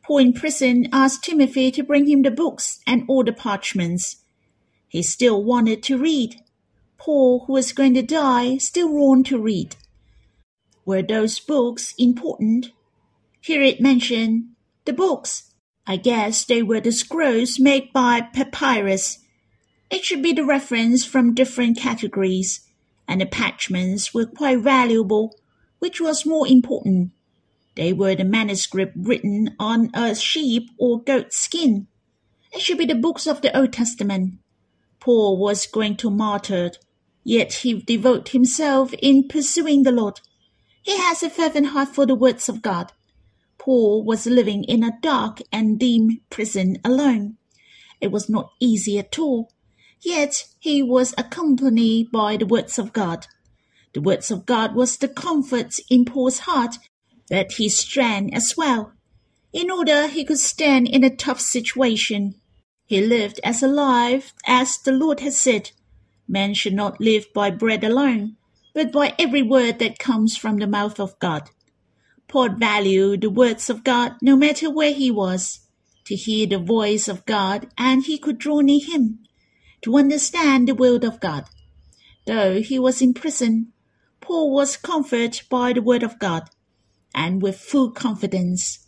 Paul 0.05 0.19
in 0.19 0.33
prison 0.33 0.87
asked 0.93 1.25
Timothy 1.25 1.73
to 1.73 1.83
bring 1.83 2.07
him 2.07 2.23
the 2.23 2.31
books 2.31 2.79
and 2.87 3.03
all 3.09 3.25
the 3.25 3.33
parchments. 3.33 4.23
He 4.87 5.03
still 5.03 5.43
wanted 5.43 5.83
to 5.83 5.99
read. 5.99 6.37
Paul, 6.99 7.47
who 7.47 7.55
was 7.55 7.73
going 7.73 7.95
to 7.95 8.03
die, 8.03 8.59
still 8.59 8.93
wanted 8.93 9.27
to 9.31 9.41
read. 9.41 9.75
Were 10.85 11.03
those 11.03 11.41
books 11.41 11.93
important? 11.99 12.71
Here 13.41 13.63
it 13.63 13.81
mentioned 13.81 14.51
the 14.85 14.93
books. 14.93 15.53
I 15.85 15.97
guess 15.97 16.45
they 16.45 16.63
were 16.63 16.81
the 16.81 16.93
scrolls 16.93 17.59
made 17.59 17.93
by 17.93 18.21
papyrus. 18.21 19.19
It 19.91 20.05
should 20.05 20.23
be 20.23 20.33
the 20.33 20.45
reference 20.45 21.05
from 21.05 21.35
different 21.35 21.77
categories 21.77 22.70
and 23.11 23.21
the 23.21 23.27
parchments 23.27 24.15
were 24.15 24.25
quite 24.25 24.61
valuable, 24.61 25.37
which 25.81 26.01
was 26.01 26.25
more 26.25 26.47
important. 26.47 27.11
They 27.75 27.93
were 27.93 28.15
the 28.15 28.25
manuscript 28.25 28.95
written 28.97 29.57
on 29.59 29.91
a 29.93 30.15
sheep 30.15 30.71
or 30.79 31.03
goat 31.03 31.33
skin. 31.33 31.89
It 32.53 32.61
should 32.61 32.79
be 32.79 32.87
the 32.87 32.95
books 32.95 33.27
of 33.27 33.43
the 33.43 33.57
Old 33.57 33.73
Testament. 33.73 34.35
Paul 35.01 35.39
was 35.39 35.67
going 35.67 35.97
to 35.97 36.11
martyr, 36.11 36.71
yet 37.25 37.53
he 37.53 37.83
devoted 37.83 38.29
himself 38.29 38.93
in 39.03 39.27
pursuing 39.27 39.83
the 39.83 39.93
Lord. 39.93 40.21
He 40.81 40.97
has 40.97 41.25
a 41.25 41.31
fervent 41.31 41.69
heart 41.69 41.89
for 41.89 42.07
the 42.07 42.15
words 42.15 42.49
of 42.49 42.63
God. 42.63 42.93
Paul 43.59 44.05
was 44.05 44.25
living 44.25 44.63
in 44.65 44.85
a 44.85 44.99
dark 45.03 45.43
and 45.53 45.81
dim 45.81 46.21
prison 46.31 46.79
alone. 46.85 47.39
It 48.01 48.13
was 48.13 48.31
not 48.31 48.53
easy 48.61 49.01
at 49.01 49.19
all. 49.19 49.51
Yet 50.03 50.47
he 50.59 50.83
was 50.83 51.15
accompanied 51.19 52.11
by 52.11 52.39
the 52.39 52.47
words 52.47 52.79
of 52.79 52.93
God. 52.93 53.27
The 53.93 54.01
words 54.01 54.31
of 54.31 54.47
God 54.47 54.75
was 54.75 54.97
the 54.97 55.09
comfort 55.09 55.79
in 55.91 56.07
Paul's 56.07 56.41
heart, 56.41 56.77
but 57.29 57.53
his 57.53 57.77
strength 57.77 58.35
as 58.35 58.57
well. 58.57 58.93
In 59.53 59.71
order 59.71 60.07
he 60.07 60.25
could 60.25 60.39
stand 60.39 60.89
in 60.89 61.05
a 61.05 61.15
tough 61.15 61.41
situation. 61.41 62.37
He 62.87 63.01
lived 63.05 63.41
as 63.45 63.63
alive 63.63 64.33
as 64.47 64.79
the 64.79 64.93
Lord 64.93 65.21
had 65.21 65.35
said. 65.35 65.73
Man 66.27 66.55
should 66.55 66.75
not 66.75 67.01
live 67.01 67.27
by 67.35 67.51
bread 67.51 67.85
alone, 67.85 68.37
but 68.73 68.93
by 68.93 69.15
every 69.19 69.43
word 69.43 69.81
that 69.81 69.99
comes 69.99 70.37
from 70.37 70.59
the 70.59 70.67
mouth 70.67 70.99
of 70.99 71.19
God. 71.19 71.51
Paul 72.27 72.51
valued 72.51 73.21
the 73.21 73.31
words 73.31 73.69
of 73.69 73.85
God 73.85 74.15
no 74.23 74.37
matter 74.37 74.71
where 74.71 74.95
he 74.95 75.11
was, 75.11 75.61
to 76.05 76.15
hear 76.15 76.47
the 76.47 76.59
voice 76.59 77.07
of 77.07 77.27
God, 77.27 77.69
and 77.77 78.05
he 78.05 78.19
could 78.19 78.39
draw 78.39 78.61
near 78.61 78.85
him 78.85 79.21
to 79.83 79.97
understand 79.97 80.69
the 80.69 80.75
will 80.75 81.05
of 81.05 81.21
God. 81.21 81.45
Though 82.27 82.61
he 82.61 82.79
was 82.79 83.01
in 83.01 83.15
prison, 83.15 83.73
Paul 84.21 84.53
was 84.53 84.77
comforted 84.77 85.43
by 85.49 85.73
the 85.73 85.83
word 85.83 86.03
of 86.03 86.19
God, 86.19 86.51
and 87.15 87.43
with 87.43 87.59
full 87.59 87.91
confidence. 87.91 88.87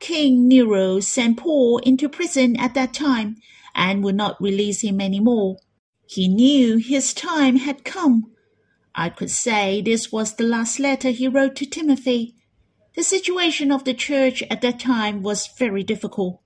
King 0.00 0.48
Nero 0.48 1.00
sent 1.00 1.38
Paul 1.38 1.78
into 1.78 2.08
prison 2.08 2.56
at 2.56 2.74
that 2.74 2.94
time 2.94 3.36
and 3.74 4.02
would 4.02 4.14
not 4.14 4.40
release 4.40 4.82
him 4.82 5.00
any 5.00 5.20
more. 5.20 5.58
He 6.06 6.28
knew 6.28 6.78
his 6.78 7.12
time 7.12 7.56
had 7.56 7.84
come. 7.84 8.32
I 8.94 9.10
could 9.10 9.30
say 9.30 9.82
this 9.82 10.10
was 10.10 10.34
the 10.34 10.44
last 10.44 10.80
letter 10.80 11.10
he 11.10 11.28
wrote 11.28 11.54
to 11.56 11.66
Timothy. 11.66 12.34
The 12.96 13.02
situation 13.02 13.70
of 13.70 13.84
the 13.84 13.94
church 13.94 14.42
at 14.50 14.60
that 14.62 14.80
time 14.80 15.22
was 15.22 15.46
very 15.46 15.84
difficult. 15.84 16.40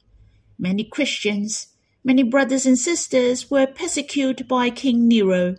Many 0.58 0.84
Christians, 0.84 1.68
Many 2.04 2.24
brothers 2.24 2.66
and 2.66 2.76
sisters 2.76 3.48
were 3.48 3.68
persecuted 3.68 4.48
by 4.48 4.70
King 4.70 5.06
Nero. 5.06 5.54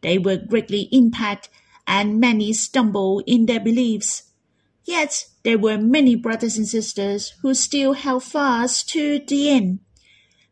They 0.00 0.18
were 0.18 0.36
greatly 0.36 0.88
impacted 0.90 1.52
and 1.86 2.18
many 2.18 2.52
stumbled 2.52 3.22
in 3.28 3.46
their 3.46 3.60
beliefs. 3.60 4.24
Yet 4.84 5.26
there 5.44 5.58
were 5.58 5.78
many 5.78 6.16
brothers 6.16 6.58
and 6.58 6.66
sisters 6.66 7.32
who 7.42 7.54
still 7.54 7.92
held 7.92 8.24
fast 8.24 8.88
to 8.90 9.20
the 9.20 9.50
end. 9.50 9.78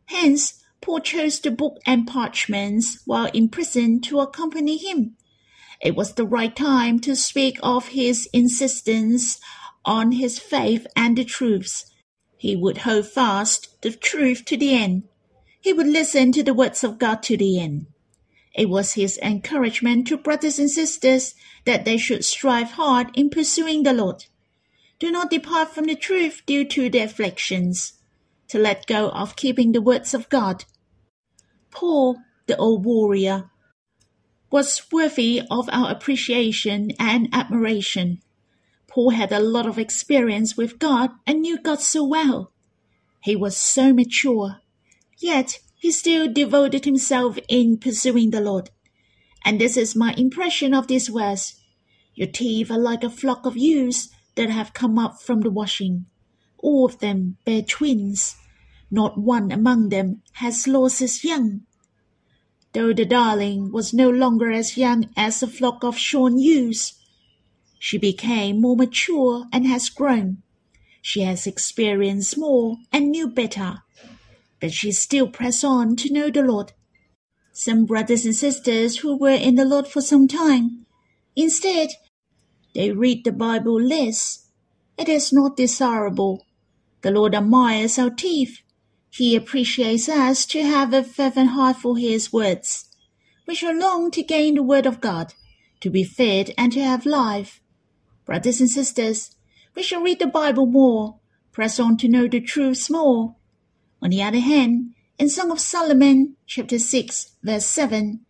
Hence, 0.05 0.63
Paul 0.79 1.01
chose 1.01 1.41
the 1.41 1.51
book 1.51 1.79
and 1.85 2.07
parchments 2.07 3.01
while 3.03 3.29
in 3.33 3.49
prison 3.49 3.99
to 4.03 4.21
accompany 4.21 4.77
him. 4.77 5.17
It 5.81 5.93
was 5.93 6.13
the 6.13 6.25
right 6.25 6.55
time 6.55 6.99
to 7.01 7.17
speak 7.17 7.59
of 7.61 7.89
his 7.89 8.29
insistence 8.31 9.41
on 9.83 10.13
his 10.13 10.39
faith 10.39 10.87
and 10.95 11.17
the 11.17 11.25
truths. 11.25 11.85
He 12.37 12.55
would 12.55 12.79
hold 12.79 13.07
fast 13.07 13.81
the 13.81 13.91
truth 13.91 14.45
to 14.45 14.55
the 14.55 14.73
end 14.73 15.03
he 15.67 15.73
would 15.73 15.85
listen 15.85 16.31
to 16.31 16.41
the 16.43 16.53
words 16.53 16.81
of 16.81 16.97
God 16.97 17.21
to 17.21 17.35
the 17.35 17.59
end. 17.59 17.87
It 18.55 18.69
was 18.69 18.93
his 18.93 19.19
encouragement 19.21 20.07
to 20.07 20.15
brothers 20.15 20.59
and 20.59 20.71
sisters 20.71 21.35
that 21.65 21.83
they 21.83 21.97
should 21.97 22.23
strive 22.23 22.71
hard 22.71 23.09
in 23.15 23.29
pursuing 23.29 23.83
the 23.83 23.91
Lord. 23.91 24.27
Do 24.97 25.11
not 25.11 25.29
depart 25.29 25.75
from 25.75 25.83
the 25.83 25.95
truth 25.97 26.41
due 26.45 26.63
to 26.69 26.89
the 26.89 26.99
afflictions, 26.99 27.99
to 28.47 28.57
let 28.57 28.87
go 28.87 29.09
of 29.09 29.35
keeping 29.35 29.73
the 29.73 29.81
words 29.81 30.13
of 30.13 30.29
God. 30.29 30.63
Paul, 31.69 32.15
the 32.45 32.55
old 32.55 32.85
warrior, 32.85 33.51
was 34.49 34.81
worthy 34.89 35.41
of 35.51 35.67
our 35.73 35.91
appreciation 35.91 36.91
and 36.97 37.27
admiration. 37.33 38.21
Paul 38.87 39.09
had 39.09 39.33
a 39.33 39.41
lot 39.41 39.67
of 39.67 39.77
experience 39.77 40.55
with 40.55 40.79
God 40.79 41.09
and 41.27 41.41
knew 41.41 41.61
God 41.61 41.81
so 41.81 42.05
well. 42.05 42.53
He 43.19 43.35
was 43.35 43.57
so 43.57 43.91
mature, 43.91 44.61
yet 45.17 45.59
he 45.75 45.91
still 45.91 46.31
devoted 46.31 46.85
himself 46.85 47.37
in 47.47 47.77
pursuing 47.77 48.31
the 48.31 48.41
Lord. 48.41 48.69
And 49.45 49.61
this 49.61 49.77
is 49.77 49.95
my 49.95 50.13
impression 50.17 50.73
of 50.73 50.87
this 50.87 51.07
verse. 51.07 51.55
Your 52.15 52.27
teeth 52.27 52.71
are 52.71 52.79
like 52.79 53.03
a 53.03 53.09
flock 53.09 53.45
of 53.45 53.55
ewes 53.55 54.09
that 54.35 54.49
have 54.49 54.73
come 54.73 54.97
up 54.97 55.21
from 55.21 55.41
the 55.41 55.51
washing. 55.51 56.05
All 56.59 56.85
of 56.85 56.99
them 56.99 57.37
bear 57.45 57.61
twins. 57.61 58.35
Not 58.89 59.19
one 59.19 59.51
among 59.51 59.89
them 59.89 60.21
has 60.33 60.67
lost 60.67 60.99
his 60.99 61.23
young. 61.23 61.61
Though 62.73 62.93
the 62.93 63.05
darling 63.05 63.71
was 63.71 63.93
no 63.93 64.09
longer 64.09 64.51
as 64.51 64.77
young 64.77 65.09
as 65.15 65.43
a 65.43 65.47
flock 65.47 65.83
of 65.83 65.97
shorn 65.97 66.39
ewes, 66.39 66.93
she 67.79 67.97
became 67.97 68.61
more 68.61 68.75
mature 68.75 69.45
and 69.51 69.67
has 69.67 69.89
grown. 69.89 70.41
She 71.01 71.21
has 71.21 71.47
experienced 71.47 72.37
more 72.37 72.77
and 72.91 73.11
knew 73.11 73.29
better 73.29 73.83
but 74.59 74.73
she 74.73 74.91
still 74.91 75.27
pressed 75.27 75.63
on 75.63 75.95
to 75.95 76.11
know 76.11 76.29
the 76.29 76.41
Lord. 76.41 76.73
Some 77.51 77.85
brothers 77.85 78.25
and 78.25 78.35
sisters 78.35 78.97
who 78.97 79.17
were 79.17 79.29
in 79.29 79.55
the 79.55 79.65
Lord 79.65 79.87
for 79.87 80.01
some 80.01 80.27
time, 80.27 80.85
instead, 81.35 81.89
they 82.73 82.91
read 82.91 83.23
the 83.23 83.31
Bible 83.31 83.81
less. 83.81 84.47
It 84.97 85.09
is 85.09 85.33
not 85.33 85.57
desirable. 85.57 86.45
The 87.01 87.11
Lord 87.11 87.33
admires 87.35 87.97
our 87.97 88.09
teeth. 88.09 88.59
He 89.09 89.35
appreciates 89.35 90.09
us 90.09 90.45
to 90.47 90.61
have 90.61 90.93
a 90.93 91.03
fervent 91.03 91.51
heart 91.51 91.77
for 91.77 91.97
His 91.97 92.31
words. 92.31 92.85
We 93.47 93.55
shall 93.55 93.75
long 93.75 94.11
to 94.11 94.21
gain 94.21 94.55
the 94.55 94.63
Word 94.63 94.85
of 94.85 95.01
God, 95.01 95.33
to 95.79 95.89
be 95.89 96.03
fed 96.03 96.53
and 96.57 96.71
to 96.73 96.81
have 96.81 97.05
life. 97.05 97.61
Brothers 98.25 98.59
and 98.59 98.69
sisters, 98.69 99.35
we 99.73 99.83
shall 99.83 100.01
read 100.01 100.19
the 100.19 100.27
Bible 100.27 100.65
more, 100.65 101.19
press 101.51 101.79
on 101.79 101.97
to 101.97 102.07
know 102.07 102.27
the 102.27 102.41
truths 102.41 102.89
more, 102.89 103.35
on 104.01 104.11
the 104.11 104.21
other 104.21 104.39
hand, 104.39 104.93
in 105.17 105.29
Song 105.29 105.51
of 105.51 105.59
Solomon, 105.59 106.35
chapter 106.45 106.77
6, 106.77 107.35
verse 107.43 107.65
7, 107.65 108.21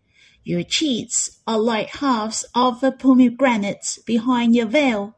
your 0.44 0.64
cheeks 0.64 1.42
are 1.46 1.60
like 1.60 1.96
halves 1.96 2.46
of 2.56 2.82
a 2.82 2.92
pomegranate 2.92 4.00
behind 4.06 4.56
your 4.56 4.68
veil. 4.68 5.14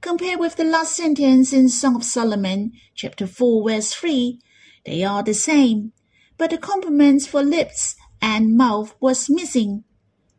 Compared 0.00 0.40
with 0.40 0.56
the 0.56 0.64
last 0.64 0.96
sentence 0.96 1.52
in 1.52 1.68
Song 1.68 1.94
of 1.94 2.04
Solomon, 2.04 2.72
chapter 2.94 3.28
4, 3.28 3.70
verse 3.70 3.92
3, 3.92 4.40
they 4.84 5.04
are 5.04 5.22
the 5.22 5.34
same, 5.34 5.92
but 6.36 6.50
the 6.50 6.58
compliments 6.58 7.26
for 7.26 7.42
lips 7.42 7.94
and 8.20 8.56
mouth 8.56 8.94
was 9.00 9.30
missing. 9.30 9.84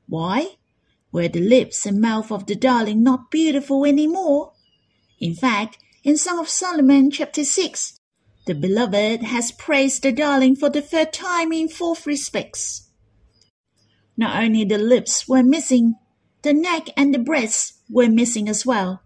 Why? 0.08 0.58
Were 1.12 1.30
the 1.30 1.39
lips 1.39 1.86
and 1.86 2.01
mouth 2.01 2.32
of 2.32 2.46
the 2.46 2.56
darling 2.56 3.04
not 3.04 3.32
beautiful 3.32 3.86
any 3.86 4.08
more? 4.08 4.51
In 5.20 5.34
fact, 5.34 5.77
in 6.04 6.18
Song 6.18 6.39
of 6.39 6.50
Solomon, 6.50 7.12
chapter 7.12 7.44
6, 7.44 7.97
the 8.48 8.56
beloved 8.56 9.22
has 9.24 9.51
praised 9.51 10.04
the 10.04 10.12
darling 10.12 10.56
for 10.56 10.70
the 10.70 10.82
third 10.82 11.12
time 11.12 11.51
in 11.51 11.68
four 11.68 11.96
respects. 12.06 12.89
Not 14.16 14.42
only 14.42 14.63
the 14.63 14.77
lips 14.77 15.27
were 15.27 15.44
missing, 15.44 15.96
the 16.42 16.54
neck 16.54 16.88
and 16.96 17.13
the 17.13 17.20
breasts 17.20 17.74
were 17.89 18.08
missing 18.08 18.48
as 18.48 18.66
well. 18.66 19.03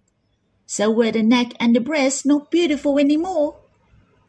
So 0.67 0.91
were 0.91 1.11
the 1.11 1.23
neck 1.23 1.53
and 1.59 1.75
the 1.75 1.81
breasts 1.81 2.23
not 2.23 2.51
beautiful 2.51 2.99
anymore. 2.99 3.59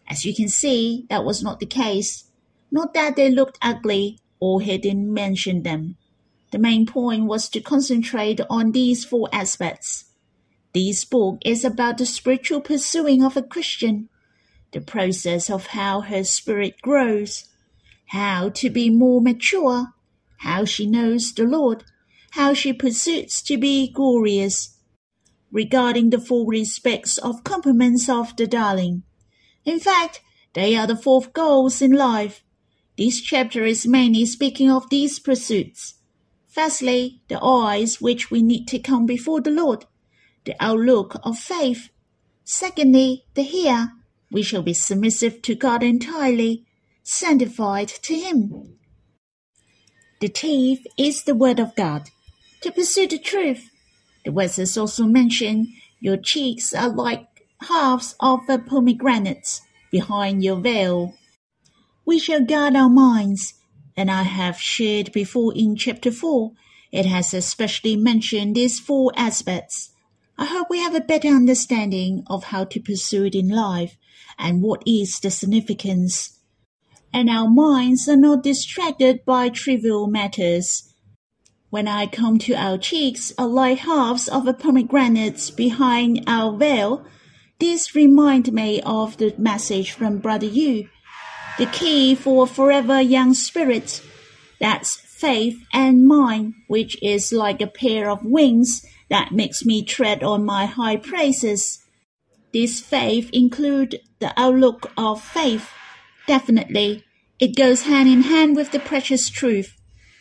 As 0.09 0.25
you 0.25 0.35
can 0.35 0.49
see, 0.49 1.07
that 1.11 1.25
was 1.25 1.43
not 1.43 1.61
the 1.61 1.67
case. 1.67 2.25
Not 2.71 2.95
that 2.95 3.15
they 3.15 3.31
looked 3.31 3.59
ugly 3.61 4.19
or 4.41 4.63
he 4.63 4.79
didn't 4.79 5.13
mention 5.13 5.63
them. 5.63 5.97
The 6.53 6.59
main 6.59 6.87
point 6.87 7.27
was 7.27 7.51
to 7.51 7.61
concentrate 7.61 8.41
on 8.49 8.73
these 8.73 9.05
four 9.05 9.29
aspects. 9.31 10.07
This 10.73 11.05
book 11.05 11.39
is 11.45 11.65
about 11.65 11.99
the 11.99 12.07
spiritual 12.07 12.63
pursuing 12.63 13.23
of 13.23 13.37
a 13.37 13.43
Christian 13.43 14.09
the 14.73 14.81
process 14.81 15.51
of 15.51 15.69
how 15.69 16.01
her 16.01 16.25
spirit 16.25 16.81
grows, 16.83 17.47
how 18.07 18.49
to 18.51 18.71
be 18.71 18.91
more 18.91 19.21
mature, 19.21 19.89
how 20.39 20.65
she 20.65 20.87
knows 20.87 21.33
the 21.33 21.45
Lord, 21.45 21.85
how 22.33 22.55
she 22.55 22.73
pursues 22.73 23.43
to 23.43 23.57
be 23.57 23.93
glorious, 23.93 24.77
regarding 25.51 26.11
the 26.11 26.21
four 26.21 26.49
respects 26.49 27.19
of 27.19 27.45
compliments 27.45 28.09
of 28.09 28.35
the 28.37 28.47
darling. 28.47 29.03
In 29.65 29.79
fact, 29.79 30.21
they 30.55 30.75
are 30.75 30.87
the 30.87 30.97
four 30.97 31.23
goals 31.33 31.81
in 31.81 31.93
life. 31.93 32.43
This 32.97 33.21
chapter 33.21 33.65
is 33.65 33.87
mainly 33.87 34.27
speaking 34.27 34.71
of 34.71 34.89
these 34.91 35.19
pursuits. 35.19 35.95
Firstly, 36.49 37.23
the 37.29 37.43
eyes 37.43 38.01
which 38.01 38.31
we 38.31 38.43
need 38.43 38.67
to 38.69 38.79
come 38.79 39.07
before 39.07 39.41
the 39.41 39.51
Lord, 39.51 39.87
the 40.45 40.55
outlook 40.61 41.17
of 41.23 41.39
faith. 41.39 41.89
Secondly, 42.45 43.25
the 43.35 43.49
ear, 43.57 43.93
we 44.33 44.43
shall 44.43 44.63
be 44.63 44.75
submissive 44.75 45.43
to 45.43 45.55
God 45.55 45.83
entirely, 45.83 46.65
sanctified 47.03 47.89
to 47.89 48.15
Him. 48.15 48.79
The 50.21 50.29
teeth 50.29 50.87
is 50.97 51.25
the 51.25 51.35
word 51.35 51.61
of 51.61 51.77
God. 51.77 52.09
To 52.63 52.73
pursue 52.73 53.07
the 53.07 53.19
truth, 53.19 53.71
the 54.25 54.31
verses 54.31 54.79
also 54.79 55.05
mention 55.05 55.75
your 56.01 56.17
cheeks 56.17 56.73
are 56.73 56.89
like 56.89 57.27
halves 57.61 58.15
of 58.21 58.41
a 58.49 58.59
pomegranate 58.59 59.61
behind 59.91 60.43
your 60.43 60.57
veil. 60.57 61.15
We 62.05 62.19
shall 62.19 62.45
guard 62.45 62.75
our 62.75 62.89
minds, 62.89 63.55
and 63.97 64.11
I 64.11 64.23
have 64.23 64.59
shared 64.61 65.13
before 65.13 65.53
in 65.55 65.77
chapter 65.77 66.11
4, 66.11 66.53
it 66.93 67.07
has 67.07 67.35
especially 67.35 67.97
mentioned 67.97 68.55
these 68.55 68.79
four 68.79 69.13
aspects. 69.17 69.91
I 70.39 70.47
hope 70.47 70.69
we 70.71 70.79
have 70.79 70.95
a 70.95 71.01
better 71.01 71.29
understanding 71.29 72.25
of 72.27 72.45
how 72.45 72.65
to 72.65 72.81
pursue 72.81 73.25
it 73.25 73.35
in 73.35 73.49
life 73.49 73.97
and 74.39 74.63
what 74.63 74.83
is 74.87 75.19
the 75.21 75.31
significance. 75.31 76.39
And 77.13 77.29
our 77.29 77.49
minds 77.49 78.09
are 78.09 78.17
not 78.17 78.43
distracted 78.43 79.25
by 79.25 79.51
trivial 79.51 80.07
matters. 80.07 80.93
When 81.69 81.87
I 81.87 82.07
come 82.07 82.39
to 82.41 82.55
our 82.55 82.79
cheeks 82.79 83.33
are 83.39 83.47
like 83.47 83.79
halves 83.79 84.29
of 84.29 84.47
a 84.47 84.55
pomegranate 84.55 85.53
behind 85.57 86.25
our 86.27 86.57
veil, 86.57 87.07
this 87.59 87.95
remind 87.95 88.53
me 88.53 88.81
of 88.83 89.19
the 89.19 89.35
message 89.39 89.93
from 89.93 90.19
Brother 90.19 90.47
Yu. 90.47 90.89
The 91.59 91.67
key 91.67 92.15
for 92.15 92.47
forever 92.47 93.01
young 93.01 93.35
spirit, 93.35 94.03
that's 94.59 94.97
faith 94.97 95.63
and 95.73 96.07
mind, 96.07 96.55
which 96.67 97.01
is 97.03 97.33
like 97.33 97.61
a 97.61 97.67
pair 97.67 98.11
of 98.11 98.25
wings 98.25 98.85
that 99.13 99.31
makes 99.31 99.63
me 99.63 99.85
tread 99.85 100.23
on 100.23 100.43
my 100.43 100.65
high 100.65 100.97
places. 100.97 101.85
This 102.51 102.81
faith 102.81 103.29
include 103.31 104.01
the 104.21 104.33
outlook 104.41 104.91
of 104.97 105.23
faith. 105.23 105.69
Definitely, 106.27 107.05
it 107.39 107.55
goes 107.55 107.83
hand 107.83 108.09
in 108.09 108.23
hand 108.23 108.57
with 108.57 108.73
the 108.73 108.81
precious 108.81 109.29
truth. 109.29 109.77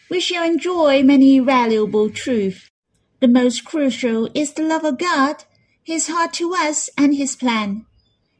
We 0.09 0.19
shall 0.19 0.43
enjoy 0.43 1.03
many 1.03 1.39
valuable 1.39 2.09
truths. 2.09 2.69
The 3.21 3.29
most 3.29 3.63
crucial 3.63 4.29
is 4.33 4.55
the 4.55 4.63
love 4.63 4.83
of 4.83 4.97
God, 4.97 5.45
His 5.81 6.09
heart 6.09 6.33
to 6.33 6.53
us, 6.53 6.89
and 6.97 7.15
His 7.15 7.37
plan. 7.37 7.85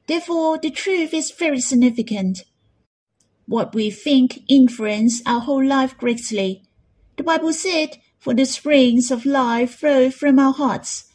Therefore, 0.08 0.58
the 0.58 0.70
truth 0.70 1.14
is 1.14 1.32
very 1.32 1.62
significant. 1.62 2.44
What 3.48 3.74
we 3.74 3.90
think 3.90 4.40
influences 4.50 5.24
our 5.26 5.40
whole 5.40 5.66
life 5.66 5.98
greatly. 5.98 6.64
The 7.16 7.24
Bible 7.24 7.54
said, 7.54 8.00
For 8.22 8.34
the 8.34 8.46
springs 8.46 9.12
of 9.12 9.26
life 9.26 9.76
flow 9.76 10.10
from 10.10 10.40
our 10.40 10.54
hearts. 10.54 11.12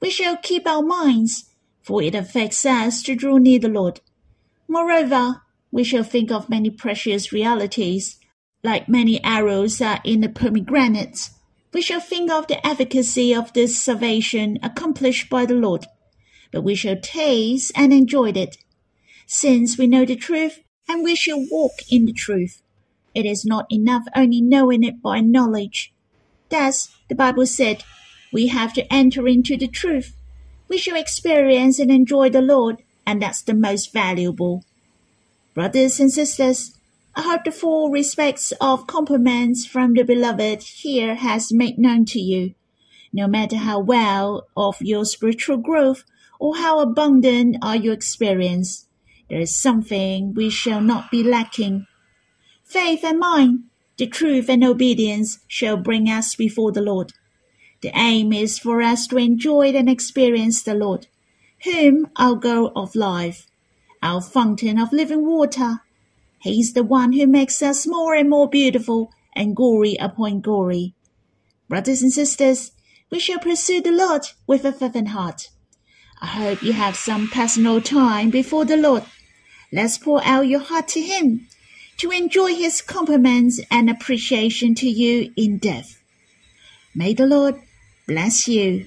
We 0.00 0.10
shall 0.10 0.36
keep 0.36 0.66
our 0.66 0.82
minds 0.82 1.48
for 1.88 2.02
it 2.02 2.14
affects 2.14 2.66
us 2.66 3.02
to 3.02 3.14
draw 3.14 3.38
near 3.38 3.58
the 3.58 3.70
Lord. 3.70 4.02
Moreover, 4.68 5.40
we 5.72 5.84
shall 5.84 6.02
think 6.02 6.30
of 6.30 6.50
many 6.50 6.68
precious 6.68 7.32
realities, 7.32 8.18
like 8.62 8.90
many 8.90 9.24
arrows 9.24 9.80
are 9.80 9.98
in 10.04 10.20
the 10.20 10.28
pomegranate. 10.28 11.30
We 11.72 11.80
shall 11.80 12.00
think 12.00 12.30
of 12.30 12.46
the 12.46 12.64
efficacy 12.66 13.34
of 13.34 13.54
this 13.54 13.82
salvation 13.82 14.58
accomplished 14.62 15.30
by 15.30 15.46
the 15.46 15.54
Lord, 15.54 15.86
but 16.52 16.60
we 16.60 16.74
shall 16.74 17.00
taste 17.00 17.72
and 17.74 17.90
enjoy 17.90 18.32
it. 18.32 18.58
Since 19.26 19.78
we 19.78 19.86
know 19.86 20.04
the 20.04 20.14
truth, 20.14 20.60
and 20.86 21.02
we 21.02 21.16
shall 21.16 21.42
walk 21.50 21.90
in 21.90 22.04
the 22.04 22.12
truth. 22.12 22.60
It 23.14 23.24
is 23.24 23.46
not 23.46 23.64
enough 23.72 24.04
only 24.14 24.42
knowing 24.42 24.84
it 24.84 25.00
by 25.00 25.20
knowledge. 25.20 25.94
Thus, 26.50 26.88
the 27.08 27.14
Bible 27.14 27.46
said, 27.46 27.84
we 28.32 28.48
have 28.48 28.72
to 28.74 28.92
enter 28.92 29.26
into 29.26 29.56
the 29.56 29.68
truth 29.68 30.14
we 30.68 30.76
shall 30.76 30.96
experience 30.96 31.78
and 31.78 31.90
enjoy 31.90 32.28
the 32.28 32.42
Lord, 32.42 32.82
and 33.06 33.22
that's 33.22 33.42
the 33.42 33.54
most 33.54 33.92
valuable. 33.92 34.64
Brothers 35.54 35.98
and 35.98 36.12
sisters, 36.12 36.74
I 37.16 37.22
hope 37.22 37.44
the 37.44 37.50
full 37.50 37.90
respects 37.90 38.52
of 38.60 38.86
compliments 38.86 39.66
from 39.66 39.94
the 39.94 40.04
beloved 40.04 40.62
here 40.62 41.14
has 41.14 41.52
made 41.52 41.78
known 41.78 42.04
to 42.06 42.20
you. 42.20 42.54
No 43.12 43.26
matter 43.26 43.56
how 43.56 43.80
well 43.80 44.46
of 44.56 44.76
your 44.80 45.06
spiritual 45.06 45.56
growth 45.56 46.04
or 46.38 46.58
how 46.58 46.80
abundant 46.80 47.56
are 47.62 47.76
your 47.76 47.94
experience, 47.94 48.86
there 49.30 49.40
is 49.40 49.56
something 49.56 50.34
we 50.34 50.50
shall 50.50 50.82
not 50.82 51.10
be 51.10 51.24
lacking. 51.24 51.86
Faith 52.62 53.02
and 53.02 53.18
mind, 53.18 53.64
the 53.98 54.06
truth 54.06 54.48
and 54.48 54.64
obedience 54.64 55.40
shall 55.48 55.76
bring 55.76 56.08
us 56.08 56.36
before 56.36 56.70
the 56.70 56.80
Lord. 56.80 57.12
The 57.82 57.90
aim 57.94 58.32
is 58.32 58.58
for 58.58 58.80
us 58.80 59.08
to 59.08 59.18
enjoy 59.18 59.70
and 59.72 59.88
experience 59.90 60.62
the 60.62 60.74
Lord, 60.74 61.08
whom 61.64 62.06
our 62.16 62.36
goal 62.36 62.72
of 62.76 62.94
life, 62.94 63.46
our 64.00 64.20
fountain 64.20 64.78
of 64.78 64.92
living 64.92 65.26
water. 65.26 65.80
He 66.40 66.60
is 66.60 66.72
the 66.72 66.84
one 66.84 67.12
who 67.12 67.26
makes 67.26 67.60
us 67.60 67.86
more 67.86 68.14
and 68.14 68.30
more 68.30 68.48
beautiful 68.48 69.12
and 69.34 69.56
glory 69.56 69.96
upon 70.00 70.40
glory. 70.40 70.94
Brothers 71.68 72.00
and 72.00 72.12
sisters, 72.12 72.70
we 73.10 73.18
shall 73.18 73.40
pursue 73.40 73.80
the 73.80 73.92
Lord 73.92 74.22
with 74.46 74.64
a 74.64 74.72
fervent 74.72 75.08
heart. 75.08 75.48
I 76.20 76.26
hope 76.26 76.62
you 76.62 76.72
have 76.72 76.96
some 76.96 77.28
personal 77.28 77.80
time 77.80 78.30
before 78.30 78.64
the 78.64 78.76
Lord. 78.76 79.04
Let's 79.72 79.98
pour 79.98 80.24
out 80.24 80.46
your 80.46 80.60
heart 80.60 80.88
to 80.88 81.00
Him 81.00 81.48
to 81.98 82.10
enjoy 82.10 82.54
His 82.54 82.80
compliments 82.80 83.60
and 83.70 83.90
appreciation 83.90 84.74
to 84.76 84.88
you 84.88 85.32
in 85.36 85.58
death. 85.58 86.02
May 86.94 87.14
the 87.14 87.26
Lord 87.26 87.60
bless 88.06 88.48
you. 88.48 88.86